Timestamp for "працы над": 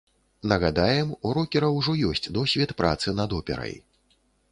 2.81-3.37